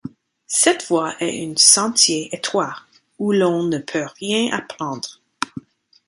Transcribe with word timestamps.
Cette 0.47 0.87
voie 0.87 1.13
est 1.19 1.45
un 1.47 1.53
sentier 1.57 2.35
étroit 2.35 2.75
où 3.19 3.31
l'on 3.31 3.61
ne 3.61 3.77
peut 3.77 4.07
rien 4.19 4.51
apprendre. 4.51 5.21